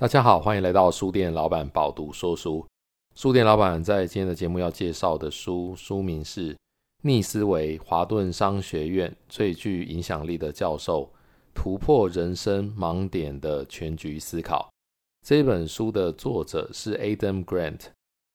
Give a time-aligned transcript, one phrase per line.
[0.00, 2.64] 大家好，欢迎来到书店老板饱读说书。
[3.16, 6.54] 书店老板在今天的节目要介绍的书，书名是
[7.02, 11.12] 《逆思维：华顿商学院最具影响力的教授
[11.52, 14.70] 突破人生盲点的全局思考》。
[15.26, 17.80] 这本书的作者是 Adam Grant，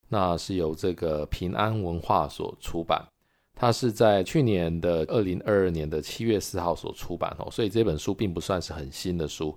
[0.09, 3.07] 那是由这个平安文化所出版。
[3.55, 9.55] 它是在去年的二零二二年的七月四号所出版哦，所以这本书并不算是很新的书。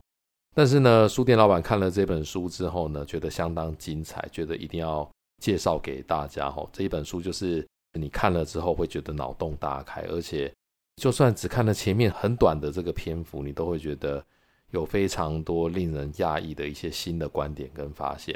[0.56, 5.06] 但是呢，书店老板看了这本书之后呢，觉得相当精彩，觉得一定要
[5.42, 6.66] 介绍给大家哈。
[6.72, 7.62] 这一本书就是
[7.92, 10.50] 你看了之后会觉得脑洞大开，而且
[10.96, 14.24] 就算只看了前面很短的这个篇幅，你都会觉得
[14.70, 18.34] 有非常多令人讶异的一些新的观点跟发现。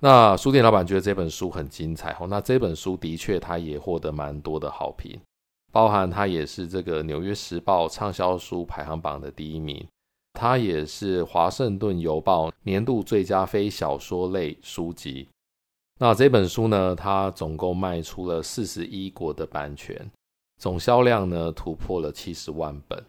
[0.00, 2.26] 那书店老板觉得这本书很精彩哈。
[2.26, 5.18] 那这本书的确它也获得蛮多的好评，
[5.72, 9.82] 包含它也是这个《纽约时报》畅销书排行榜的第一名。
[10.40, 15.26] 它也是《华盛顿邮报》年度最佳非小说类书籍。
[15.98, 20.08] 那这本书呢，它总共卖出了四十一国的版权，
[20.56, 23.04] 总销量呢突破了七十万本。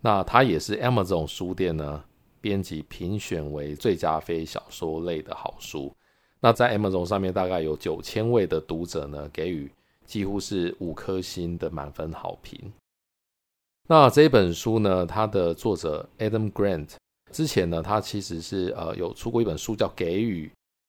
[0.00, 2.02] 那它也是 Amazon 书店呢
[2.40, 5.94] 编辑评选为最佳非小说类的好书。
[6.40, 9.70] 那在 Amazon 上面，大概有九千位的读者呢给予
[10.04, 12.72] 几乎是五颗星的满分好评。
[13.88, 16.88] 那这本书呢，它的作者 Adam Grant
[17.30, 20.46] 之前呢，他其实是呃有出过一本书叫《给予》，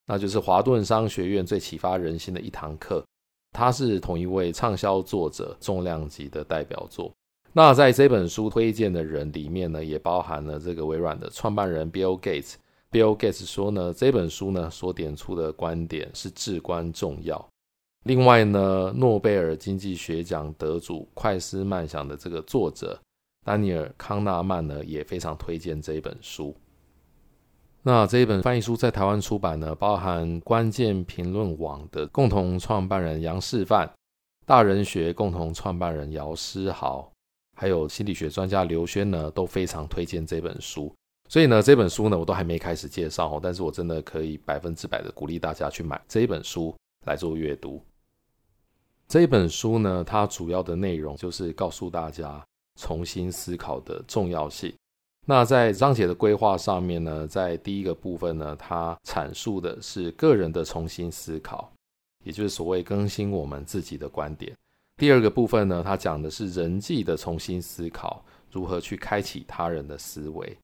[0.08, 3.04] 那就是华顿商学院最启发人心的一堂课。
[3.52, 7.12] 他是同一位畅销作者，重量级的代表作。
[7.54, 12.56] 那在这本书推荐的人里面呢，也包含了这个微软的创办人 Bill Gates。
[12.92, 17.48] Bill Gates 说呢，这本书呢所点出的观点是至关重要。
[18.04, 23.00] 另外呢，诺贝尔经济学奖得主快思慢想的这个作者
[23.46, 26.56] 丹尼尔康纳曼呢，也非常推荐这一本书。
[27.82, 33.90] 那这一本翻译书在台湾出版呢，包含关键评论网的共同创办人杨世范、
[34.46, 37.10] 大人学共同创办人姚诗豪，
[37.58, 40.94] 还有心理学专家刘轩呢，都非常推荐这本书。
[41.30, 46.76] 所以呢，这本书呢，我都还没开始介绍哦，但是我真的可以百分之百的鼓励大家去买这一本书
[47.06, 47.82] 来做阅读。
[49.08, 52.44] 这一本书呢，它主要的内容就是告诉大家
[52.80, 54.74] 重新思考的重要性。
[55.26, 61.72] 那在章节的规划上面呢，在第一个部分呢，它阐述的是个人的重新思考，
[62.26, 64.54] 也就是所谓更新我们自己的观点。
[64.98, 70.58] 第二个部分呢，它讲的是人际的重新思考，如何去开启他人的思维。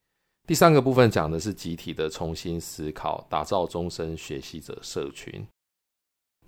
[0.47, 5.45] 第三个部分讲的是集体的重新思考，打造终身学习者社群。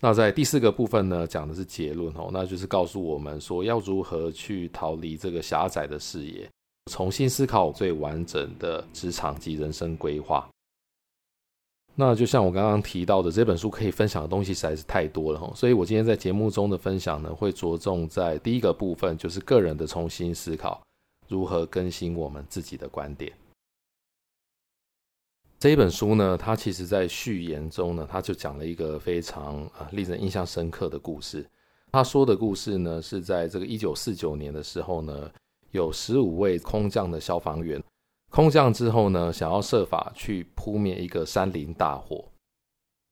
[0.04, 6.50] 那在第四个部分呢，讲的是结论哦，那就是告诉我们说要如何去逃离这个狭窄的视野，
[6.92, 10.50] 重新思考最完整的职场及人生规划。
[11.94, 20.82] 那就像我刚刚提到的，这本书可以分享的东西实在是太多了哦，所以我今天在节目中的分享呢，会着重在第一个部分，就是个人的重新思考，
[21.28, 23.32] 如何更新我们自己的观点。
[25.62, 31.48] 这一本书呢，它其实在序言中呢，它就讲了一个非常啊令人印象深刻的故事。
[31.92, 35.30] 他说的故事呢，是在这个一九四九年的时候呢，
[35.70, 37.80] 有十五位空降的消防员，
[38.32, 42.26] 空降之后呢，想要设法去扑灭一个山林大火。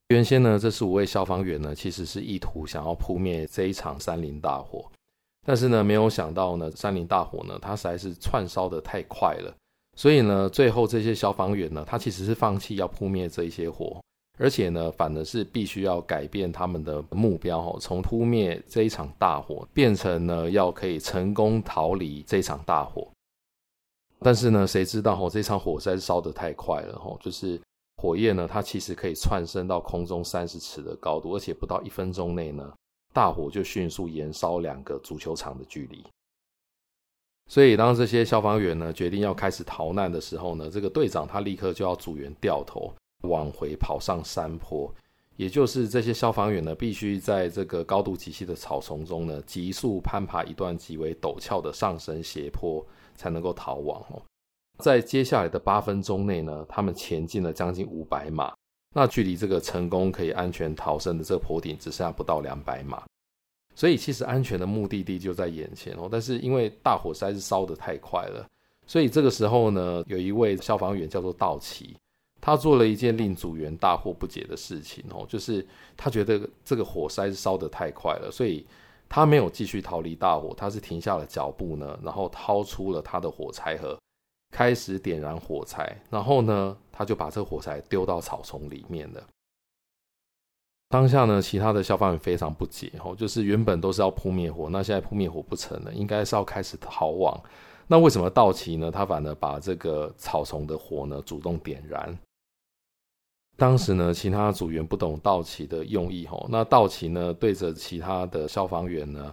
[0.08, 4.92] 原先呢，这十五位消防员呢，其实是意图想要扑灭这一场山林大火，
[5.46, 9.56] 但是呢，没有想到呢，山林大火呢，它实在是窜烧的太快了。
[10.00, 14.02] 所以呢，最后这些消防员呢，他其实是放弃要扑灭这一些火，
[14.38, 23.06] 而且呢，反而是必须要改变他们的目标哦，从扑灭这一场大火变成呢，要可以成功逃离这场大火。
[24.20, 27.59] 但是呢，谁知道哦，这场火灾烧得太快了哦，就是
[27.98, 32.74] 火焰呢，它其实可以窜升到空中三十尺的高度，而且不到一分钟内呢，
[33.14, 36.02] 大火就迅速延烧两个足球场的距离。
[37.50, 42.94] 所以，当这些消防员呢决定要开始逃难的时候呢，这个队长他立刻就要组员掉头
[43.24, 44.94] 往回跑上山坡，
[45.35, 52.85] 也就是这些消防员呢必须在这个高度极细的草丛中呢急速攀爬一段极为陡峭的上升斜坡，
[53.16, 54.22] 才能够逃亡哦。
[54.78, 58.53] 在接下来的八分钟内呢，他们前进了将近五百码，
[58.96, 63.03] 那距离这个成功可以安全逃生的这个坡顶只剩下不到两百码。
[63.76, 68.46] 所以其实安全的目的地就在眼前哦，但是因为大火实在是烧得太快了，
[68.86, 71.96] 所以这个时候呢，有一位消防员叫做道奇，
[72.42, 78.66] 他做了一件令组员大惑不解的事情哦，就是他觉得这个火实在是烧得太快了，所以
[79.08, 83.98] 他没有继续逃离大火，他是停下了脚步呢，然后掏出了他的火柴盒，
[84.52, 89.24] 开始点燃火柴，然后呢，他就把这个火柴丢到草丛里面了。
[90.90, 97.40] 当下呢，其他的消防员非常不解，吼，就是原本都是要扑灭火，那现在扑灭火不成了，应该是要开始逃亡。
[97.86, 98.90] 那为什么道奇呢？
[98.90, 102.18] 他反而把这个草丛的火呢主动点燃。
[103.56, 109.32] 当时呢，其他组员不懂道奇的用意，吼，那道奇呢对着其他的消防员呢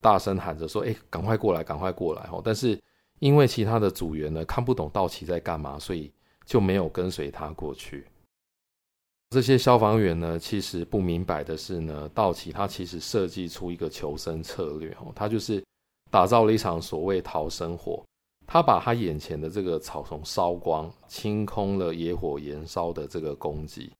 [0.00, 2.80] 大声喊着说：“哎，赶快过来，赶快过来！”吼，但是
[3.18, 6.10] 因为其他的组员呢看不懂道奇在干嘛，所以
[6.46, 8.06] 就没有跟随他过去。
[9.34, 15.60] 这些消防员呢，其实不明白的是呢，道奇他其实设计出一个求生策略哦，他就是
[16.08, 18.04] 打造了一场所谓逃生火，
[18.46, 23.92] 他把他眼前的这个草丛烧光，清空了野火燃烧的这个供给，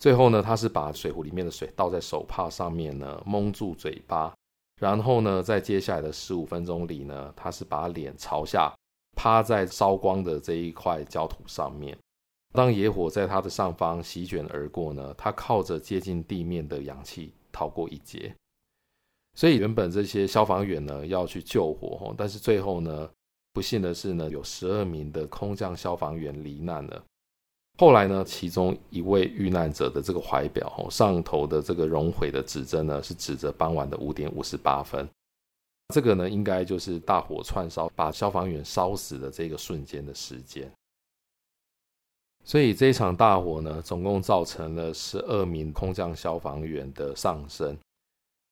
[0.00, 4.34] 最后呢，他是把水壶里面的水倒在手帕上面呢，蒙住嘴巴，
[4.80, 8.74] 然后呢，在接下来的十五分钟里呢，他是把脸朝下，
[9.14, 11.94] 趴在烧光的这一块焦土上面。
[12.54, 18.32] 当野火在他的上方席卷而过呢，他靠着接近地面的氧气逃过一劫。
[19.34, 23.10] 所以原本这些消防员呢要去救火，但是最后呢，
[23.52, 27.04] 不幸的是呢，有十二名的空降消防员罹难了。
[27.76, 35.08] 后来呢，其中一位遇难者的这个怀表上头的这个熔毁的指针呢，是指着傍晚的五点五十八分。
[35.92, 40.70] 这个呢，应该就是大火窜烧把消防员烧死的这个瞬间的时间。
[42.46, 47.74] 所以这一场大火呢，总共造成了十二名空降消防员的丧生，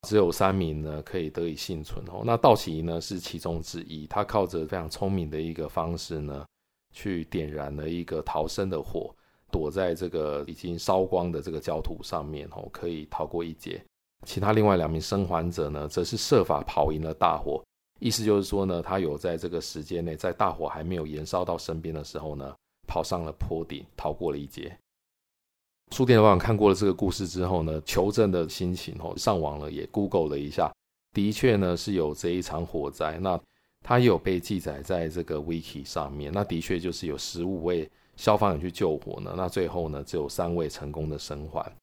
[0.08, 2.22] 只有三名呢可以得以幸存哦。
[2.24, 6.42] 那道奇呢是其中之一，他靠着非常聪明的一个方式呢，
[6.94, 9.14] 去点燃了一个逃生的火，
[9.50, 13.84] 躲在这个已经烧光的这个焦土上面哦，可以逃过一劫。
[14.24, 17.62] 其他另外两名生还者呢，则是设法跑赢了大火，
[18.00, 22.54] 意思就是说呢，他有在这个时间内，在大火还没有燃烧到身边的时候呢。
[22.92, 24.76] 跑上了坡顶，逃过了一劫。
[25.92, 30.70] 书店老板看过了这个故事之后呢，求证的心情哦，上网了也 Google 了一下，
[31.14, 33.18] 的确呢是有这一场火灾。
[33.18, 33.40] 那
[33.82, 36.30] 它有被记载在这个 Wiki 上面。
[36.34, 41.74] 那的确就是有十五位消防员去救火呢，那最后呢只有三位成功的生还。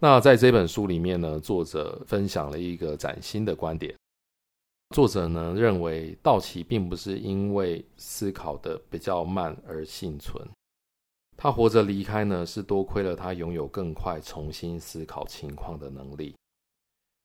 [0.00, 3.94] 那在这本书里面呢，作者分享了一个崭新的观点。
[4.90, 10.48] 作者呢认为，道奇并不是因为思考的比较慢而幸存，
[11.36, 16.34] 他活着离开呢，是多亏了他拥有更快重新思考情况的能力。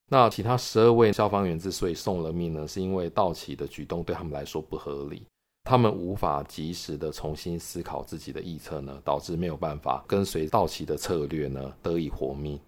[0.09, 5.25] 那其他十二位消防员之所以送了命呢，是因为道奇的举动对他们来说不合理，
[5.63, 12.59] 他们无法及时的重新思考自己的臆测呢，导致没有办法跟随道奇的策略呢，得以活命。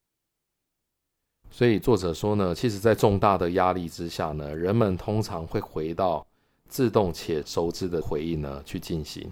[1.55, 6.25] 所以作者说呢，其实，在重大的压力之下呢，人们通常会回到
[6.67, 9.31] 自动且熟知的回应呢去进行。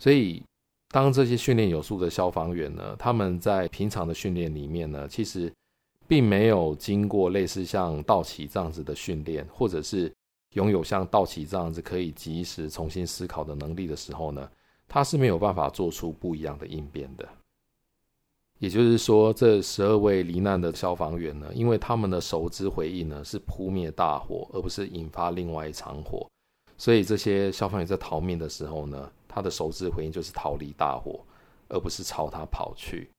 [0.00, 0.42] 所以，
[0.88, 5.52] 当这些训练有素的消防员呢，他们在平常的训练里面呢，其实
[6.08, 10.12] 并没有经过类似像道奇这样子的训练，或者是
[10.54, 14.50] 拥有像道奇这样子可以及时重新思考的能力的时候呢，
[14.88, 17.24] 他是没有办法做出不一样的应变的。
[18.58, 26.26] 也就是说，这十二位罹难的消防员呢，因为他们的熟知回应呢是扑灭大火，而不是引发另外一场火，
[26.78, 31.20] 所以这些消防员在逃命的时候呢，他的熟知回应就是逃离大火，
[31.68, 33.10] 而不是朝他跑去。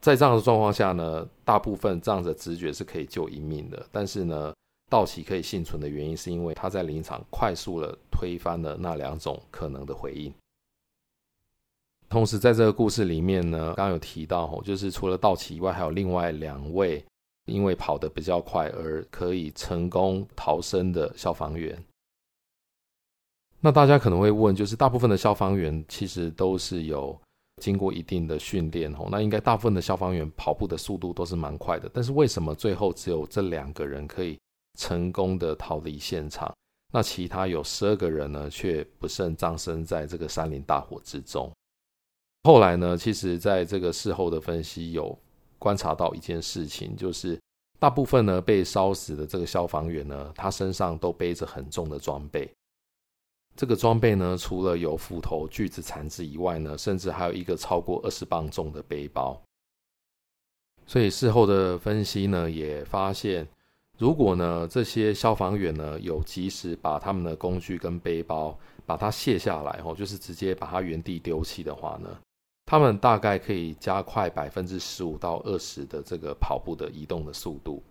[0.00, 4.52] 在这样的状况下呢，大部分这样的直觉是可以救一命的，但是呢，
[4.90, 10.34] 道奇可以幸存的原因，是因为他在临场快速的推翻了那两种可能的回应。
[12.12, 17.02] 同时，在这个故事里面呢，刚刚有提到，就是除了道奇以外，还有另外两位
[17.46, 21.82] 因为跑得比较快而可以成功逃生的消防员。
[23.60, 27.18] 那大家可能会问，就是大部分的消防员其实都是有
[27.62, 34.38] 经过一定的训练，哦，那应该大部分的消防员跑步的速度都是蛮快的，但是为什么最后只有这两个人可以
[34.78, 36.52] 成功的逃离现场？
[36.92, 41.50] 那其他有十二个人呢，却不慎葬身在这个山林大火之中？
[42.44, 45.16] 后来呢，其实在这个事后的分析有
[45.58, 47.40] 观察到一件事情，就是
[47.78, 52.50] 大部分呢被烧死的这个消防员呢，他身上都背着很重的装备。
[53.54, 59.40] 这个装备呢，除了有斧头、锯子、铲子以外呢，甚至还有一个超过二十磅重的背包。
[60.84, 63.46] 所以事后的分析呢，也发现，
[63.98, 72.08] 如果呢这些消防员呢有及时把他们的工具跟背包把它卸下来，哦，就是直接把它原地丢弃的话呢，
[72.66, 77.82] 他们大概可以加快百分之十五到二十的这个跑步的移动的速度。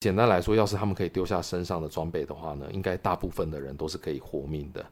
[0.00, 4.84] 简单来说，要是他们可以丢下身上的装备的话呢，应该大部分的人都是可以活命的。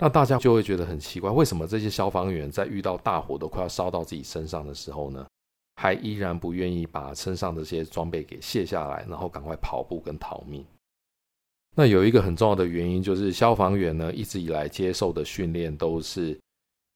[0.00, 5.26] 那大家就会觉得很奇怪，为什么这些消防员在遇到大火都快要烧到自己身上的时候呢，
[5.76, 10.64] 还依然不愿意把身上的这些装备给卸下来，然后赶快跑步跟逃命？
[11.76, 16.38] 那有一个很重要的原因，就是消防员呢，一直以来接受的训练都是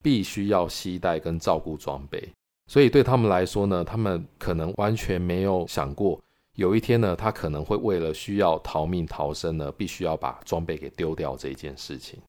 [0.01, 2.31] 必须要携带跟照顾装备，
[2.67, 6.19] 所以对他们来说呢，他们可能完全没有想过，
[6.55, 12.19] 有一天呢，他可能会为了需要逃命逃生呢，必须要把装备给丢掉这件事情。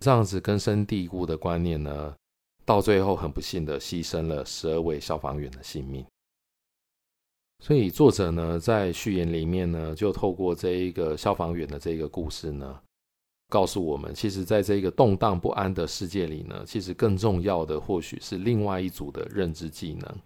[0.00, 2.14] 这样子根深蒂固的观念呢，
[2.64, 6.06] 到最后很不幸的牺牲了十二位消防员的性命。
[7.64, 12.80] 所以作者呢，在序言里面呢，就透过这一个消防员的这个故事呢，
[13.48, 20.16] 告诉我们，其实在这个动荡不安的世界里呢，其实更重要的或许是另外一组的认知技能。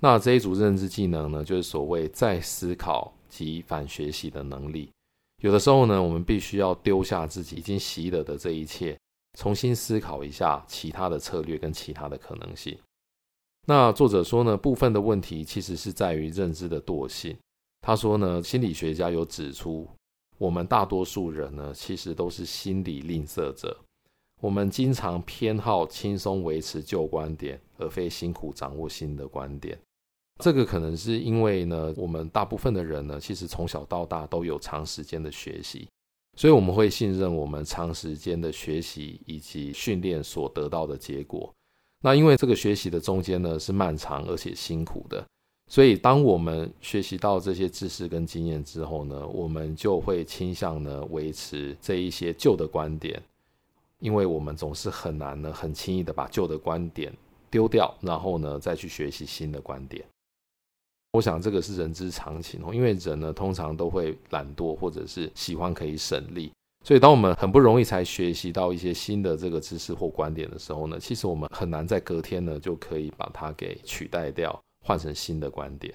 [0.00, 4.90] 那这一组认知技能呢，就是所谓再思考及反学习的能力。
[5.42, 8.96] 有的时候呢，我们必须要丢下自己已经习得的这一切，
[9.38, 12.76] 重新思考一下其他的策略跟其他的可能性。
[13.66, 17.36] 那作者说呢，部分的问题其实是在于认知的惰性。
[17.80, 19.88] 他说呢，心理学家有指出，
[20.42, 23.78] 我们大多数人呢，其实都是心理吝啬者。
[24.40, 29.78] 我们经常偏好轻松维持旧观点，而非辛苦掌握新的观点。
[30.42, 35.88] 这个可能是因为呢，我们大部分的人呢，其实从小到大都有长时间的学习，
[36.36, 41.54] 所以我们会信任我们长时间的学习以及训练所得到的结果。
[42.02, 45.24] 那因为这个学习的中间呢，是漫长而且辛苦的，
[45.72, 53.18] 所以当我们学习到这些知识跟经验之后呢，我们就会倾向呢，维持这一些旧的观点，
[53.98, 57.10] 因为我们总是很难呢，很轻易的把旧的观点
[57.50, 60.04] 丢掉，然后呢，再去学习新的观点。
[61.12, 66.52] 我想这个是人之常情哦，因为人呢，通常都会懒惰或者是喜欢可以省力。
[66.84, 75.94] 所以，当我们很不容易才学习到一些新的这个知识或观点的时候呢，其实我们很难在隔天呢就可以把它给取代掉，换成新的观点。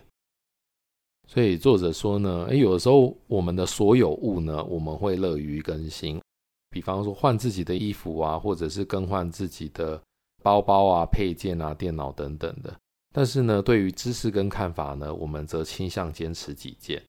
[1.27, 6.21] 所以作者说呢，诶，有的时候我们的所有物呢，我们会乐于更新，
[6.69, 10.01] 比方说换自己的衣服啊，或者是更换自己的
[10.41, 12.73] 包包啊、配件啊、电脑等等的。
[13.13, 17.03] 但是呢，对于知识跟看法呢，我们则倾向坚持己见。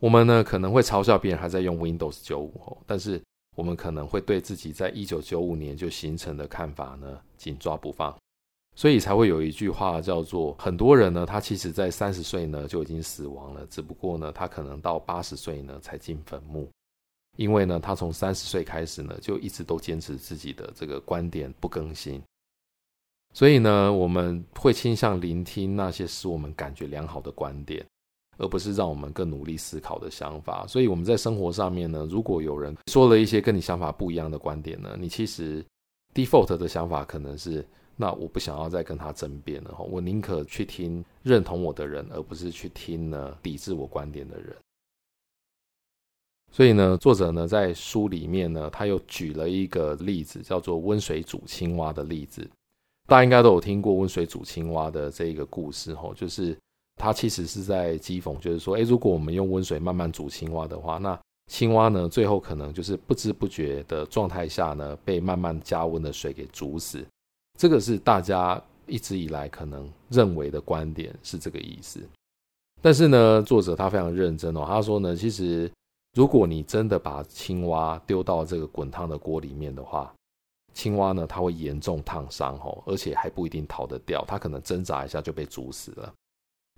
[0.00, 3.20] 我们呢可能会嘲笑别人还在用 Windows 95，但是
[3.56, 8.16] 我们可能会对自己在一九九五年就形成的看法呢紧抓不放，
[8.76, 16.70] 所以才会有一句话叫做：很多人呢他其实在三十岁呢就已经死亡了，只不过呢他可能到八十岁呢才进坟墓，
[17.36, 22.22] 因为呢他从三十岁开始呢就一直都坚持自己的这个观点不更新，
[23.32, 27.84] 所以呢我们会倾向聆听那些使我们感觉良好的观点。
[28.38, 35.64] 而不是让我们更努力思考的想法，所以我们在生活上面呢，如果有人说了一些跟你想法不一样的观点呢，你其实
[36.12, 37.66] default 的想法可能是，
[37.96, 44.54] 那我不想要再跟他争辩了哈，我宁可去听认同我的人，而不是去听呢抵制我观点的人。
[46.52, 52.48] 所以呢，作者呢在书里面呢，他又举了一个例子，叫做温水煮青蛙的例子，
[53.06, 56.56] 大家应该都有听过温水煮青蛙的这个故事，吼，就是。
[56.98, 61.20] 他其实是在讥讽，就是说，诶，如果我们用温水慢慢煮青蛙的话，那
[61.52, 67.06] 青蛙呢，最后可能就是不知不觉的状态下呢，被慢慢加温的水给煮死。
[67.56, 72.00] 这个是大家一直以来可能认为的观点是这个意思。
[72.82, 75.70] 但是呢，作者他非常认真哦，他说呢，其实
[76.14, 80.12] 如果你真的把青蛙丢到这个滚烫的锅里面的话，
[80.74, 86.12] 青蛙呢，它会严重烫伤哦，而且还不一定逃得掉，它可能挣扎一下就被煮死了。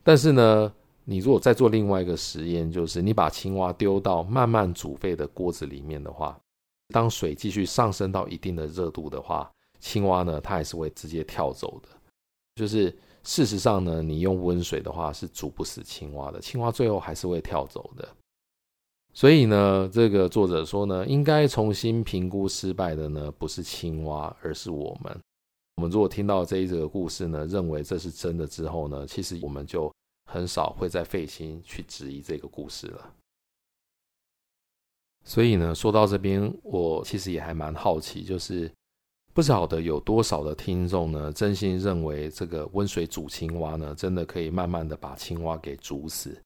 [0.05, 0.73] 但是呢，
[1.05, 6.39] 你如果再做另外一个实验，就是你把青蛙丢到慢慢煮沸的锅子里面的话，
[6.95, 11.89] 当水继续上升到一定的热度的话，青蛙呢，它还是会直接跳走的。
[12.55, 18.09] 就是事实上呢，你用温水的话是煮不死青蛙的，青蛙最后还是会跳走的。
[19.15, 25.21] 所以呢，这个作者说呢，应该重新评估失败的呢，不是青蛙，而是我们。
[25.77, 29.93] 我们如果听到这一则故事呢，认为这是真的之后呢，其实我们就。
[30.31, 33.15] 很少会再费心去质疑这个故事了。
[35.25, 38.71] 所以呢，说到这边，我其实也还蛮好奇，就是
[39.39, 46.37] 不晓得有多少的听众呢，真心认为这个温水煮青蛙呢，真的可以慢慢的把青蛙给煮死。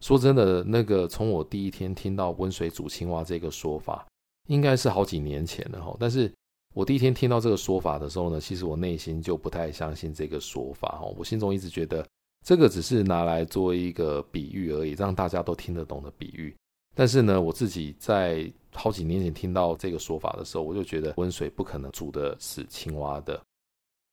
[0.00, 4.06] 说真的，那个从我第一天听到温水煮青蛙这个说法，
[4.46, 5.96] 应该是好几年前了哈。
[5.98, 6.32] 但是
[6.72, 11.12] 我第一天听到这个说法的时候呢，其实我内心就不太相信这个说法哈。
[11.18, 12.06] 我心中一直觉得。
[12.44, 16.54] 这个只是拿来做一个比喻而已，让大家都听得懂的比喻。
[16.98, 23.38] 但是呢，我自己在好几年前听到这个说法的时候，我就觉得温水不可能煮得死青蛙的。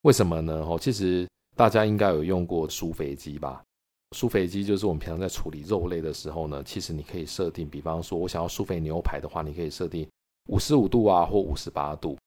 [0.02, 0.66] 为什么呢？
[0.68, 1.26] 哦，其实
[1.56, 3.64] 大家应该有用过苏肥机吧？
[4.12, 10.06] 苏肥机就是我们平常在处理肉类的时候呢，其实你可以设定，比方说我想要苏肥牛排的话，你可以设定
[10.50, 12.18] 五十五度啊，或五十八度。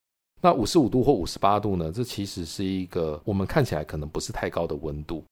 [0.40, 1.92] 那五十五度或五十八度呢？
[1.92, 5.22] 这其实是一个我们看起来可能不是太高的温度，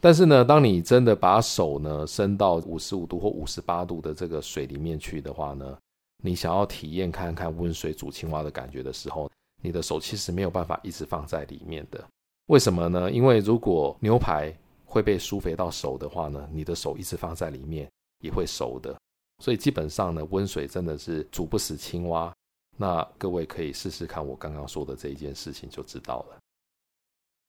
[0.00, 5.76] 但是呢，当你真的把手呢伸到五十五度或五十八度的这个水里面去的话呢，
[6.22, 9.30] 你想要体验看看温水煮青蛙的感觉的时候，
[9.62, 12.04] 你的手其实没有办法一直放在里面的。
[12.46, 13.10] 为什么呢？
[13.10, 18.94] 因为如果牛排会被舒肥到熟的话呢，你的手一直放在里面也会熟的。
[19.42, 22.32] 所以基本上呢，温水真的是煮不死青蛙。
[22.76, 26.38] 那各位可以试试看我刚刚说的这一件事情就知道了。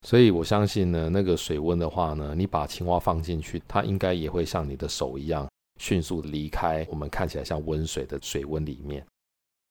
[0.08, 5.46] 所以我相信呢，那个水温的话呢，你把青蛙放进去，它应该也会像你的手一样，
[5.82, 9.06] 迅速离开我们看起来像温水的水温里面。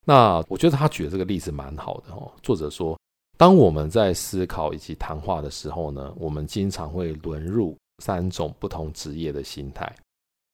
[0.05, 2.31] 那我觉得他举的这个例子蛮好的哦。
[2.43, 3.01] 作者说，
[3.39, 7.75] 当我们在思考以及谈话的时候呢，我们经常会沦入
[8.05, 9.91] 三种不同职业的心态。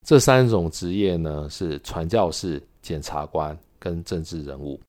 [0.07, 4.81] 这三种职业呢，是传教士、检察官跟政治人物。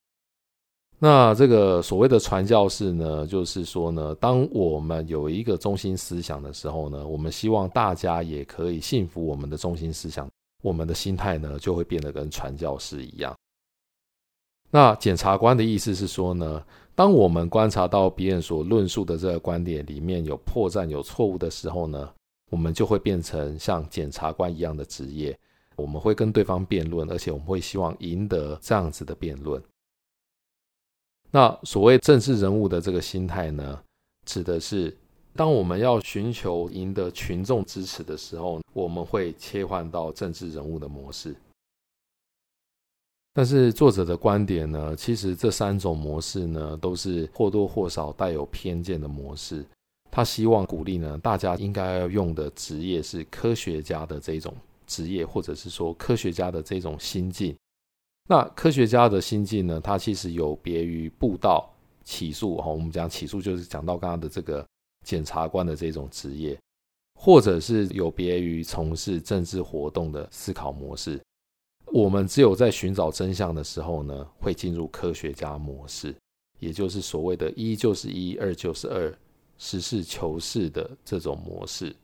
[1.04, 10.26] 那这个所谓的传教士呢，就是说呢，当我们有一个中心思想的时候呢，我们希望大家也可以信服我们的中心思想，
[10.62, 13.36] 我们的心态呢就会变得跟传教士一样。
[14.70, 22.10] 那检察官的意思是说呢，当我们观察到别人所论述的这个观点里面有破绽、有错误的时候呢，
[22.50, 25.38] 我们就会变成像检察官一样的职业，
[25.76, 29.62] 我们会跟对方辩论，而且我们会希望赢得这样子的辩论。
[31.34, 33.82] 那所谓政治人物的这个心态呢，
[34.24, 34.96] 指的是
[35.34, 41.34] 当我们要寻求赢得群众支持的时候，我们会切换到政治人物的模式。
[43.32, 49.66] 但是作者的观点呢，其实这三种模式呢，都是或多或少带有偏见的模式。
[50.12, 54.54] 他希望鼓励呢，大家应该要用的职业是科学家的这种
[54.86, 57.56] 职业，或者是说科学家的这种心境。
[58.28, 61.70] 那科学家的心境呢，它其实有别于布道、
[62.04, 62.68] 起诉哈。
[62.68, 64.66] 我们讲起诉，就是讲到刚刚的这个
[65.04, 66.58] 检察官的这种职业，
[67.20, 71.20] 或者是有别于从事政治活动的思考模式。
[71.92, 76.14] 我们只有在寻找真相的时候呢，会进入科学家模式，
[76.58, 79.14] 也就是所谓的一就是一，二就是二，
[79.58, 81.94] 实事求是的这种模式。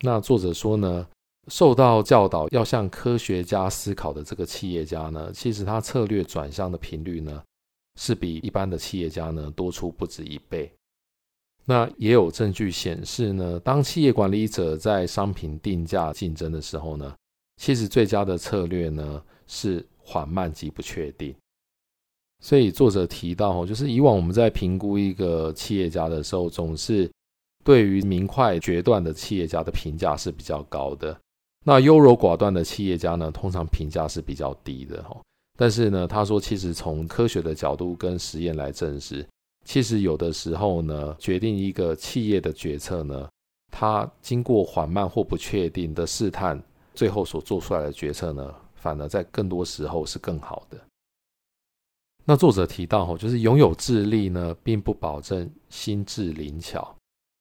[0.00, 1.06] 那作者说呢，
[1.50, 7.42] 受到教导要向科学家思考的这个企业家呢，其实他策略转向的频率呢，
[7.98, 10.72] 是比一般的企业家呢多出不止一倍。
[11.64, 17.14] 那也有证据显示呢，当企业管理者在商品定价竞争的时候呢，
[17.56, 21.34] 其实最佳的策略呢是缓慢及不确定。
[22.40, 27.10] 所以作者提到，就是以往我们在评估一个企业家的时候，总是
[27.64, 31.18] 对于明快决断的企业家的评价是比较高的。
[31.68, 35.14] 那优柔寡断的企业家呢，通常评价是比较低的哈。
[35.54, 39.22] 但是呢，他说，其实从科学的角度跟实验来证实，
[39.66, 43.28] 其实有的时候呢，决定一个企业的决策呢，
[43.70, 46.58] 它经过缓慢或不确定的试探，
[46.94, 50.80] 最后所做出来的决策呢，反而在更多时候是更好的。
[52.24, 56.96] 那作者提到哈，就是拥有智力呢，并不保证心智灵巧。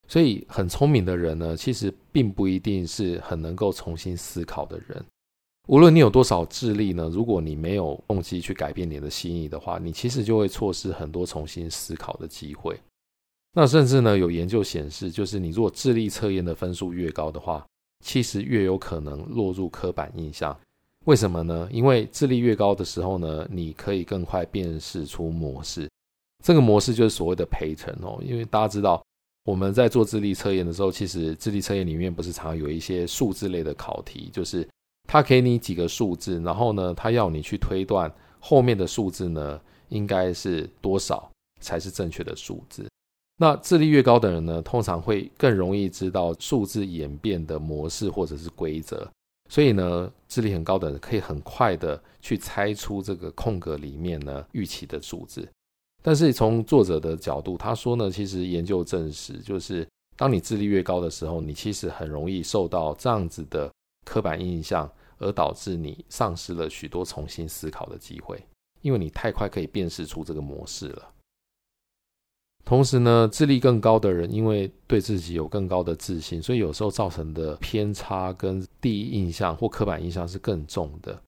[0.07, 5.05] 所以，很聪明的人呢，其实并不一定是很能够重新思考的人。
[5.67, 12.79] 无论你有多少智力呢，如果你没有动机去改变你的心意的话，你其实就会错失很多重新思考的机会。
[13.53, 17.65] 那甚至呢，有研究显示，就是你如果智力测验的分数越高的话，
[18.05, 20.57] 其实越有可能落入刻板印象。
[21.03, 21.67] 为什么呢？
[21.69, 25.89] 因为智力越高的时候呢，你可以更快辨识出模式。
[26.41, 29.03] 这个模式就是所谓的陪衬哦，因为大家知道。
[29.47, 34.67] 我们在做智力测验的时候，其实智力测验里面不是常有一些数字类的考题，就是
[35.07, 39.57] 他给你几个数字，然后呢，他要你去推断后面的数字呢
[39.87, 41.31] 应该是多少
[41.61, 42.85] 才是正确的数字。
[43.37, 49.09] 那智力越高的人呢，通常会更容易知道数字演变的模式或者是规则，
[49.49, 55.47] 所以呢，智力很高的人可以很快的去猜出这个空格里面呢预期的数字。
[56.07, 63.69] 但是从作者的角度，他说呢，其实研究证实，就是当你智力越高的时候，你其实很容易受到这样子的
[64.05, 68.41] 刻板印象，而导致你丧失了许多重新思考的机会，
[68.81, 71.11] 因为你太快可以辨识出这个模式了。
[72.63, 81.21] 同时呢，智力更高的人，因为对自己有更高的自信，所以有时候造成的偏差跟第一印象或刻板印象是更重的。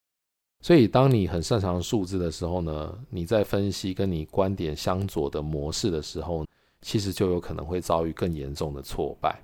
[0.62, 6.46] 所以，当你很擅长数字的时候呢，你在分析跟你观点相左的模式的时候，
[6.82, 9.42] 其实就有可能会遭遇更严重的挫败。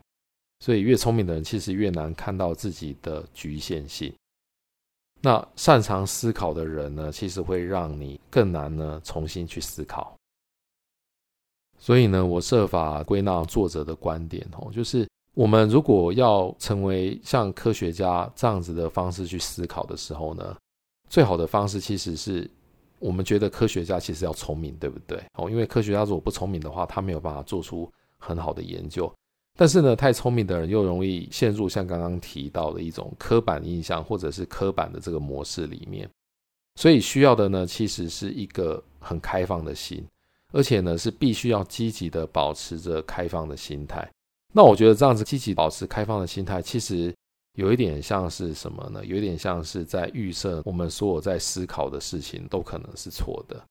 [0.60, 4.14] 所以，越聪明的人其实越难看到自己的局限性。
[5.22, 10.16] 那擅长思考的人呢，其实会让你更难呢重新去思考。
[11.80, 20.56] 所以呢，我设法归纳作者的观点哦，就是我们如果要成为像科学家这样子的方式去思考的时候呢，
[21.16, 22.46] 最好的方式其实是
[23.00, 25.18] 我们觉得科学家其实要聪明，对不对？
[25.38, 29.10] 哦，因为科学家如果不聪明的话，他没有办法做出很好的研究。
[29.58, 36.06] 但是呢，太聪明的人又容易陷入像刚刚提到的一种刻板印象，或者是刻板的这个模式里面。
[36.76, 40.06] 所以需要的呢，其实是一个很开放的心，
[40.52, 44.06] 而且呢，是必须要积极的保持着开放的心态。
[44.52, 47.16] 那我觉得这样子积极保持开放的心态，其实
[47.56, 49.04] 有一点像是什么呢？
[49.06, 53.62] 有一点像是在预设我们所有在思考的事情都可能是错的。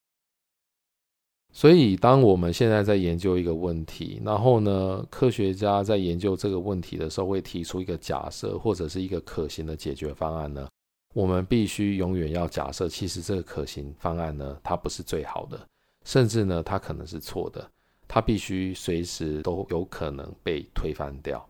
[1.53, 10.69] 所以，当我们现在在研究一个问题，然后呢，科学家在研究这个问题的时候，会提出一个假设或者是一个可行的解决方案呢，
[11.15, 15.61] 我们必须永远要假设，其实这个可行方案呢，它不是最好的，
[16.05, 17.71] 甚至呢，它可能是错的，
[18.09, 21.49] 它必须随时都有可能被推翻掉。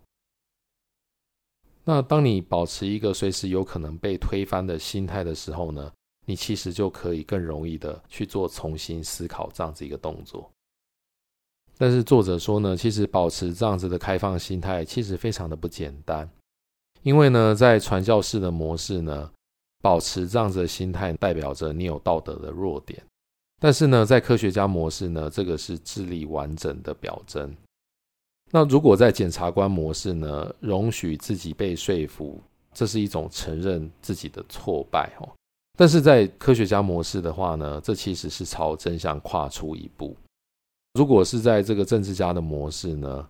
[1.87, 5.93] 那当你保持一个随时有可能被推翻的心态的时候呢，
[6.25, 10.51] 你其实就可以更容易的去做重新思考这样子一个动作，
[11.77, 16.27] 但是作者说呢，其实保持这样子的开放心态其实非常的不简单，
[17.03, 19.31] 因为呢，在传教士的模式呢，
[19.83, 23.05] 保持这样子的心态代表着你有道德的弱点，
[23.61, 27.55] 但是呢，在科学家模式呢，这个是智力完整的表征。
[28.55, 32.41] 那如果在检察官模式呢，容许自己被说服，
[32.73, 35.29] 这是一种承认自己的挫败哦。
[35.77, 40.17] 但是在科学家模式的话呢，这其实是朝真相跨出一步。
[40.93, 43.29] 如果是在这个政治家的模式呢，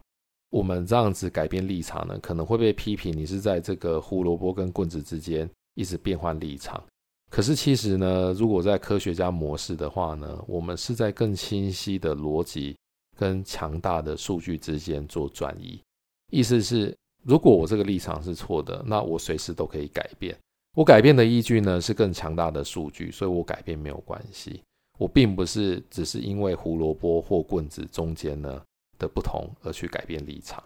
[0.50, 6.84] 我们这样子改变立场呢，可能会被批评你是在这个胡萝卜跟棍子之间一直变换立场。
[7.30, 12.76] 可是其实呢，如果在科学家模式的话呢，我们是在更清晰的逻辑
[13.16, 15.81] 跟强大的数据之间做转移。
[16.33, 20.37] 意思是，如果我这个立场是错的，那我随时都可以改变。
[20.77, 24.62] 我改变的依据呢，是更强大的数据，所以我改变没有关系。
[24.98, 28.62] 我并不是只是因为胡萝卜或棍子中间呢
[28.98, 30.62] 的不同而去改变立场。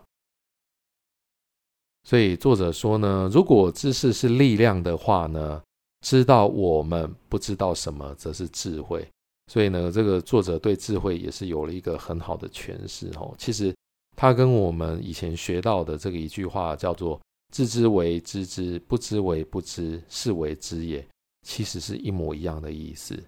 [2.04, 5.62] 所以作者说呢，如果知识是力量的话呢，
[6.00, 9.06] 知道我们不知道什么，则是智慧。
[9.48, 13.34] 所以呢，这个作者对智慧也是有了一个很好的诠释哦。
[13.37, 13.74] 其实
[14.16, 17.20] 他跟我们以前学到的这个一句话叫做。
[17.50, 21.02] 知之为知之，不知为不知，是为知也。
[21.46, 23.18] 其实是一模一样的意思。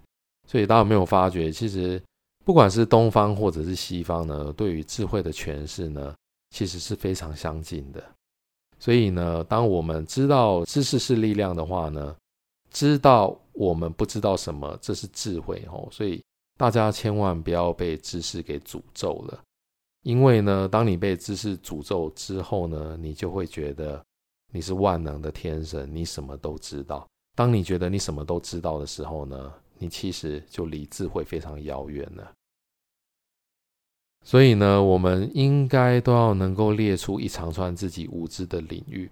[0.47, 1.99] 所以大家有没有发觉，其实
[2.45, 6.13] 不管是东方或者是西方呢，对于智慧的诠释呢，
[6.51, 8.03] 其实是非常相近的。
[8.77, 12.15] 所以呢，当我们知道知识是力量的话呢，
[12.71, 15.87] 知道我们不知道什么，这是智慧哦。
[15.91, 16.23] 所以
[16.57, 19.39] 大家千万不要被知识给诅咒了，
[20.01, 24.03] 因为呢，当你被知识诅咒之后呢，你就会觉得。
[24.53, 27.07] 你是万能的天神，你什么都知道。
[27.37, 32.29] 当你觉得你什么都知道的时候呢，你其实就离智慧非常遥远了。
[34.25, 39.09] 所以呢，我们应该都要能够列出一长串自己无知的领域。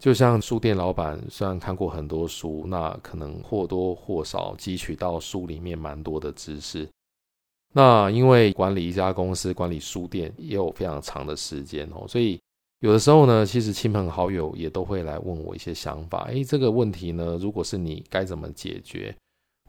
[0.00, 6.88] 就像书店老板，虽然看过很多书，那可能或多或少汲取到书里面蛮多的知识。
[7.72, 12.40] 那因为管理一家公司、管理书店也有非常长的时间哦，所以。
[12.82, 16.24] 有的时候呢，其实亲朋好友也都会来问我一些想法。
[16.28, 19.14] 诶，这个问题呢，如果是你该怎么解决？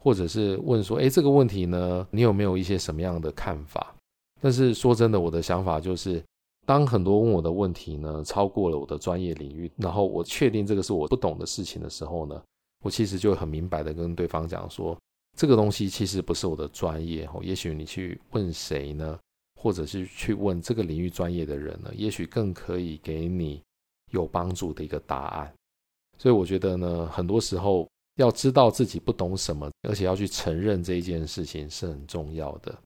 [0.02, 3.94] 或者是问说，诶，这个问题呢，你有没有一些什么样的看法？
[4.40, 6.24] 但是说真的，我的想法就是，
[6.66, 12.40] 当很多问我的问题呢，超过了我的专业领域，然后我确定这个是我不懂的事情的时候呢，
[12.84, 14.96] 我其实就很明白的跟对方讲说，
[15.36, 17.26] 这个东西其实不是我的专业。
[17.34, 19.18] 哦，也许你去问谁呢？
[19.60, 23.62] 或者是去问这个领域专业的人呢，也许更可以给你
[24.10, 25.52] 有帮助的一个答案。
[26.18, 32.76] 所以我觉得呢，很多时候要知道自己不懂什么，而且要去承认这一件事情是很重要的。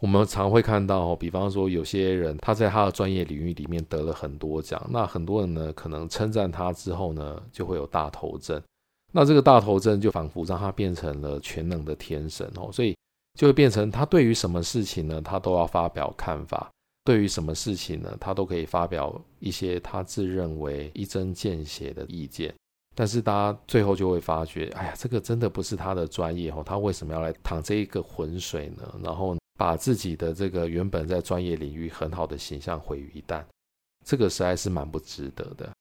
[0.00, 8.62] 我们常会看到，比方说有些人他在他的专业领域里面得了很多奖，那很多人呢可能称赞他之后呢，就会有大头症。
[9.12, 12.94] 那这个大头症就仿佛让他变成了全能的天神哦，所以。
[13.36, 16.70] 就会变成他对于什么事情呢，他都要发表看法；
[17.02, 22.54] 对于什么事情呢，他都可以发表一些他自认为一针见血的意见。
[22.94, 28.94] 但是大家最后就会发觉，哎呀，这个真的不是他的专业哦，他为什么要来淌这一个浑水呢？
[29.02, 33.44] 然后把自己的这个原本在专业领域很好的形象毁于一旦，
[34.04, 35.72] 这个实在是蛮不值得的。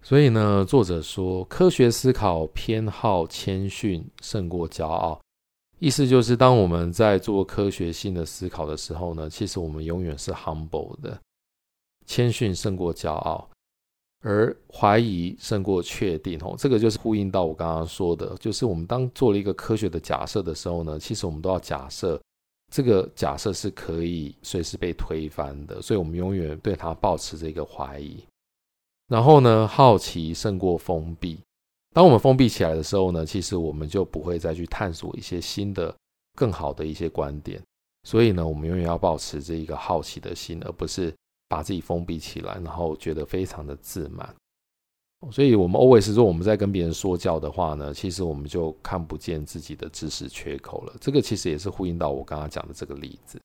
[0.00, 5.20] 所以呢，作者说，科学思考偏好谦逊胜过骄傲，
[5.78, 11.20] 意思就是当我们在做科学性的思考的时候呢，其实我们永远是 humble 的，
[12.06, 13.49] 谦逊胜过骄傲。
[14.22, 22.20] 而怀疑胜过确定，哦，这个就是呼应到我刚刚说的，就是我们当做了一个科学的假设的时候呢，其实我们都要假设
[22.70, 28.22] 这个假设是可以随时被推翻的，所以我们永远对它保持着一个怀疑。
[29.08, 31.38] 然后呢，好奇胜过封闭。
[31.94, 35.92] 当我们封闭起来的时候呢，其实我们就不会再去探索一些新的、
[36.36, 37.60] 更好的一些观点。
[38.04, 41.12] 所以呢，我们永远要保持这一个好奇的心，而不是。
[41.50, 44.32] 把自己封闭起来，然后觉得非常的自满，
[45.32, 50.94] 所以我们 always 说我们在跟别人说教的话呢，其实我们就看不见自己的知识缺口了。
[51.00, 53.40] 这个其实也是呼应到我刚刚讲的这个例子。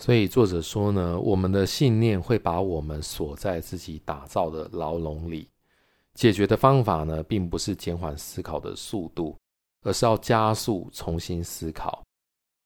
[0.00, 5.46] 所以作者说呢，我们的信念会把我们锁在自己打造的牢笼里。
[6.14, 9.36] 解决的方法呢，并不是减缓思考的速度，
[9.82, 12.02] 而是要加速重新思考。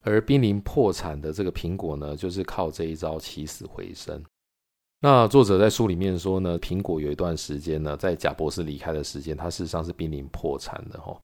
[0.05, 4.23] 而濒临破产的这个苹果呢，就是靠这一招起死回生。
[5.01, 11.19] 那作者在书里面说呢，苹果有一段时间呢，在贾博士离开的时间，它事实上是濒临破产的哈。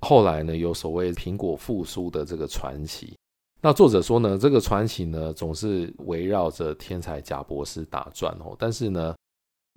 [0.00, 3.14] 后来呢，有所谓苹果复苏的这个传奇。
[3.62, 8.54] 那作者说呢，这个传奇呢，总是围绕着天才贾博士打转哦。
[8.58, 9.16] 但是呢，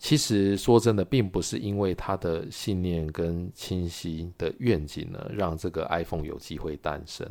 [0.03, 7.25] 其实说真的，并不是因为他的信念跟清晰的愿景呢，让这个 iPhone 有机会诞生。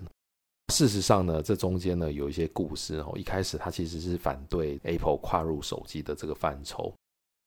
[0.72, 3.12] 事实上呢，这中间呢有一些故事哦。
[3.16, 6.92] 一开始他其实是反对 Apple 跨入手机的这个范畴，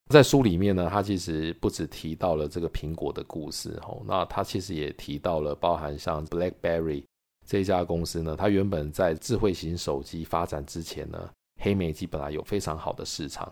[0.10, 7.04] 在书里面呢，他其实不只提到了这个苹果的故事哦，那他其实也提到了包含像 BlackBerry
[7.46, 11.30] 这家公司呢，它原本在智慧型手机发展之前呢，
[11.62, 13.52] 黑莓机本来有非常好的市场。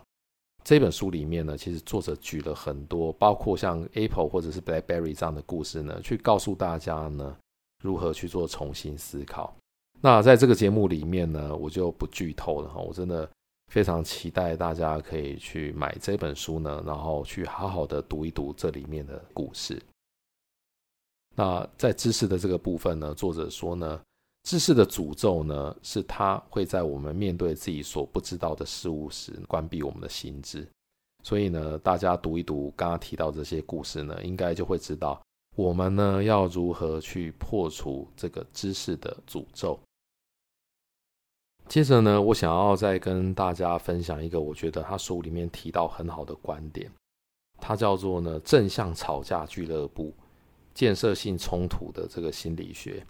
[0.64, 7.36] 这本书里面呢，其实作者举了很多，包括像 Apple 或者是 BlackBerry 这样的故事呢，去告诉大家呢。
[7.82, 9.54] 如何去做重新思考？
[10.00, 12.80] 那在这个节目里面呢，我就不剧透了哈。
[12.80, 13.28] 我真的
[13.72, 19.80] 非常期待大家可以去买这本书呢，然后去好好的读一读这里面的故事。
[21.34, 24.00] 那在知识的这个部分呢，作者说呢，
[24.44, 30.66] 知识的诅咒呢，是它会在我们面对自己所不知道的事物时，关闭我们的心智。
[31.24, 35.20] 所以呢，大家读一读刚刚提到这些故事呢，应该就会知道。
[35.58, 39.76] 我们呢，要如何去破除这个知识的诅咒？
[41.66, 46.88] 接着呢，我想要再跟大家分享一个我觉得他书里面提到很好的观点，
[47.60, 50.14] 它叫做呢正向吵架俱乐部，
[50.74, 53.04] 建设性冲突的这个心理学。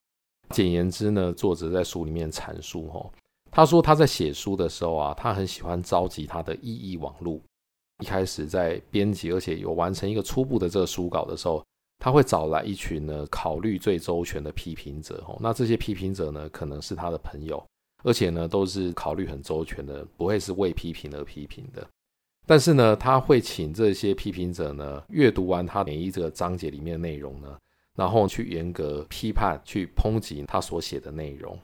[0.48, 3.12] 简言之呢，作者在书里面阐述哦，
[3.50, 7.42] 他说他在写书的时候啊，他很喜欢召集他的异议网路。
[8.02, 11.62] 一开始在编辑，而且有完成一个初步的这个书稿的时候。
[12.00, 17.60] 他会找来一群呢考虑最周全的批评者哦，那这些批评者呢可能是他的朋友，
[18.04, 21.84] 而且呢都是考虑很周全的，不会是为批评而批评的。
[22.46, 27.58] 但是呢，他会请这些批评者呢阅读完他每一这个章节里面的内容呢，
[27.96, 31.58] 然后去严格批判、去抨击他所写的内容。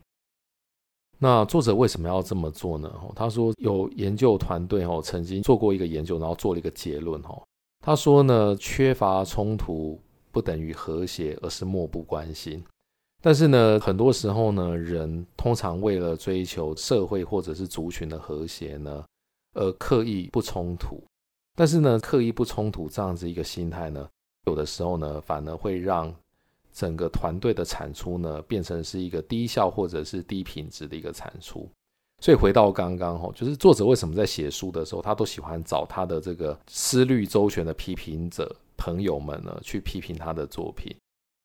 [1.19, 2.93] 那作者为什么要这么做呢？
[3.15, 7.41] 他说有研究团队哦曾经做过一个研究，然后做了一个结论哦。
[7.81, 9.99] 他说呢，缺乏冲突。
[10.35, 12.61] 不等于和谐，而是漠不关心。
[13.23, 19.05] 但是呢，很多时候呢，人通常为了追求社会或者是族群的和谐呢，
[19.55, 21.03] 而刻意不冲突。
[21.57, 24.07] 但是呢，刻意不冲突这样子一个心态呢，
[24.47, 26.13] 有的时候呢，反而会让
[26.73, 31.71] 整个团队的产出呢，变成是一个低效或者是低品质的一个产出。
[32.21, 38.55] 所以回到刚刚吼，就是作者为什么在写书的时候，他都喜欢找他的这个思虑周全的批评者。
[38.85, 40.95] 朋友们呢，去批评他的作品，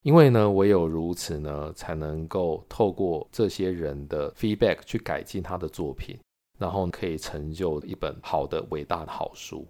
[0.04, 6.18] 因为呢，唯有如此呢，才能够透过这些人的 feedback 去改进他的作品，
[6.58, 9.66] 然后可以成就一本好的、伟大的好书。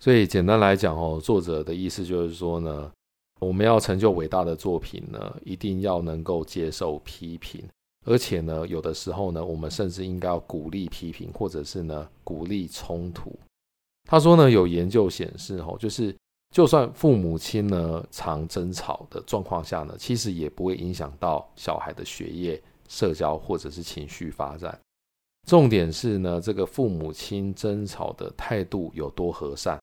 [0.00, 2.92] 所以简单来讲哦，作者的意思就是说呢，
[3.40, 7.66] 我们要成就伟大的作品呢，一定要能够接受批评，
[8.04, 13.34] 而且呢，有的时候呢，我们甚至应该要鼓励批评，或者是呢，鼓励冲突。
[14.10, 16.16] 他说呢，有研究显示，吼，就是
[16.50, 24.76] 就算父母亲呢常争吵的状况下呢，其实也不会影响到小孩的学业、社交或者是情绪发展。
[25.46, 29.78] 重点是呢，这个父母亲争吵的态度有多和善，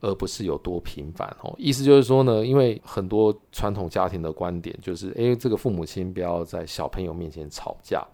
[0.00, 1.52] 而不是有多频繁哦。
[1.58, 8.06] 意思就是说呢，因为很多传统家庭的观点就是，诶，这个父母亲不要在小朋友面前吵架。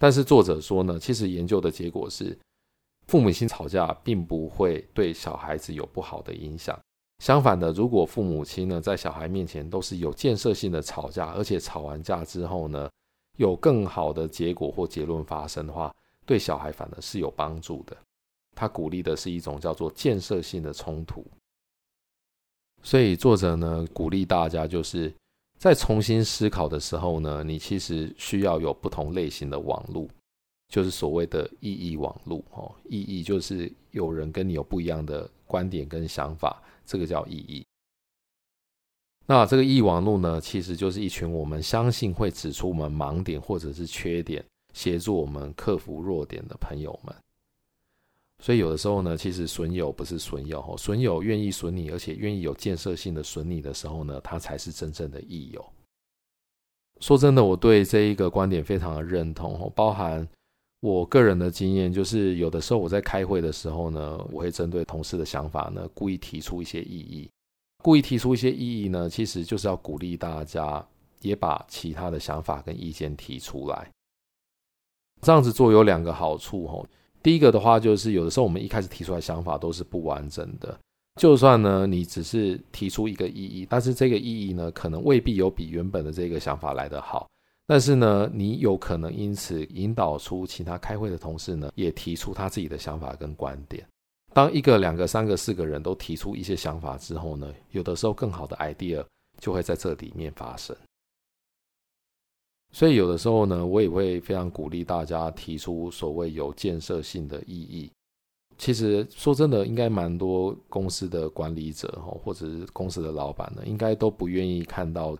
[0.00, 2.36] 但是作者说呢，其实研究的结果是，
[3.08, 6.78] 父母亲吵架并不会对小孩子有不好的影响。
[7.24, 12.88] 相反的，如果父母亲呢在小孩面前都是有建设性的吵架，而且吵完架之后呢，
[13.36, 15.92] 有更好的结果或结论发生的话，
[16.24, 17.96] 对小孩反而是有帮助的。
[18.54, 21.26] 他鼓励的是一种叫做建设性的冲突。
[22.82, 25.12] 所以作者呢鼓励大家，就是
[25.58, 30.08] 在重新思考的时候呢，你其实需要有不同类型的网路，
[30.68, 32.74] 就是所谓的意义网路哦。
[32.84, 36.62] 异议就是有人跟你有不一样的观点跟想法。
[36.90, 37.62] 这个叫意义。
[39.26, 47.14] 那这个异议网络呢，其实就是一群我们相信会指出我们盲点或者是缺点，协助我们克服弱点的朋友们。
[48.42, 55.62] 所以有的时候呢，其实损友不是损友，损友愿意损你，而且愿意有建设性的损你的时候呢，他才是真正的益友。
[57.00, 60.26] 说真的，我对这一个观点非常的认同，包含。
[60.80, 67.28] 我个人的经验就是，有的时候我在开会的时候呢，我会针对同事的想法呢，故意提出一些异议。
[67.82, 70.84] 故意提出一些异议呢，其实就是要鼓励大家
[71.20, 73.90] 也把其他的想法跟意见提出来。
[75.20, 76.86] 这样子做有两个好处哦。
[77.22, 80.78] 第一个的话，就是有的时候我们一开始提出来想法都是不完整的，
[81.20, 87.26] 就算呢你只是提出一个异议，但是这个异议呢，可能未必有比原本的这个想法来得好。
[87.70, 93.86] 但是呢，你有可能因此引导出其他开会的同事呢，也提出他自己的想法跟观点。
[94.32, 99.04] 当一个、两个、三个、四个人都提出一些想法之后呢，有的时候更好的 idea
[99.38, 100.74] 就会在这里面发生。
[102.72, 107.92] 所以有的时候呢，我也会非常鼓励大家提出所谓有建设性的异议。
[108.56, 115.14] 其实说真的，应该蛮多公司的管理者或者是公司的老板呢，应该都不愿意看到。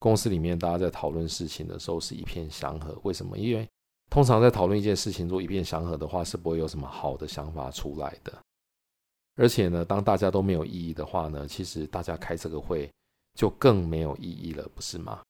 [0.00, 2.98] 公司里面，大家在讨论事情的时候是一片祥和。
[3.04, 3.36] 为什么？
[3.36, 3.68] 因为
[4.08, 8.32] 通常在讨论一件事情，如果一片祥和的话，是不会有什么好的想法出来的。
[9.36, 12.90] 而且呢，当大家都没有异议的话呢，其实大家开这个会
[13.34, 15.20] 就更没有意义了，不是吗？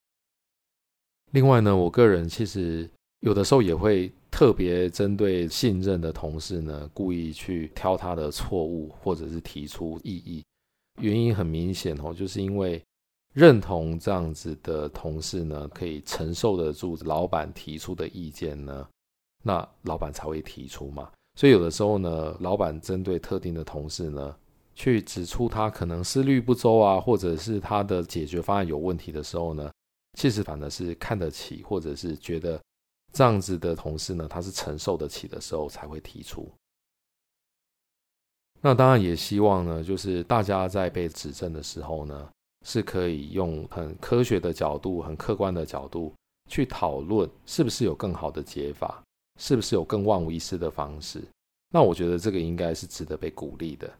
[1.32, 2.88] 另外呢，我个人其实
[3.20, 10.44] 有的时候也会特别针对信任的同事呢，故意去挑他的错误，或者是提出异议。
[11.00, 12.80] 原因很明显哦，就是因为。
[13.32, 18.88] 认同这样子的同事呢，可以承受得住老板提出的意见呢，
[19.44, 21.08] 那老板才会提出嘛。
[21.38, 24.36] 所以有的时候呢，老板针对特定的同事呢，
[24.74, 29.70] 去指出他可能思虑不周啊，或者是他的解决方案有问题的时候呢，
[30.18, 32.60] 其实反而是看得起，或者是觉得
[33.12, 36.50] 这样子的同事呢，他是承受得起的时候才会提出。
[38.60, 42.28] 那当然也希望呢，就是大家在被指正的时候呢。
[42.66, 46.12] 是可以用很科学的角度、很客观的角度
[46.48, 49.02] 去讨论，是不是有更好的解法，
[49.38, 51.22] 是不是有更万无一失的方式？
[51.72, 53.90] 那我觉得这个应该是值得被鼓励的。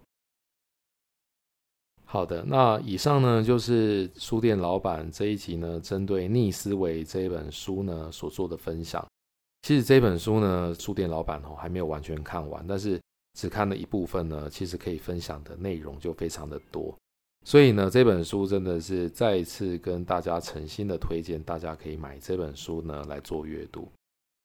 [2.05, 9.07] 好的，那以上呢就是书店老板这一集呢，针对《逆思维》这一本书呢所做的分享。
[9.63, 13.01] 其实这本书呢，书店老板哦还没有完全看完，但是
[13.39, 16.93] 只看了一部分呢，其实可以分享的内容就非常的多。
[17.45, 23.89] 所以呢，这本书真的是再一次跟大家诚心的推荐，大家可以买这本书呢来做阅读。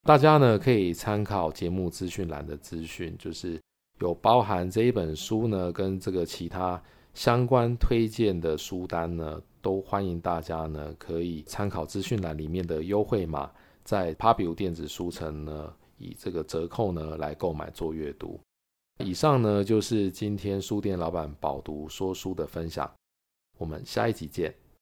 [0.04, 3.60] 大家呢可以参考节目资讯栏的资讯，就是
[4.00, 6.82] 有包含这一本书呢跟这个其他
[7.14, 13.52] 相关推荐的书单呢，都欢迎大家呢可以参考资讯栏里面的优惠码，
[13.84, 18.40] 在 Pubu 电子书城呢以这个折扣呢来购买做阅读。
[19.04, 22.90] 以上呢就是今天书店老板饱读说书的分享，
[23.58, 24.56] 我们下一集见。